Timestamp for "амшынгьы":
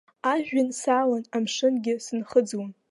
1.35-1.93